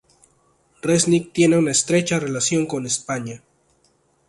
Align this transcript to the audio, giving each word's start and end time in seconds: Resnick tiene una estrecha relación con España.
Resnick 0.81 1.31
tiene 1.31 1.59
una 1.59 1.69
estrecha 1.69 2.19
relación 2.19 2.65
con 2.65 2.87
España. 2.87 3.43